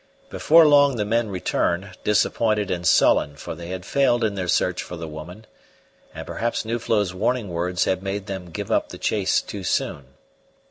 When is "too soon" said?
9.43-10.05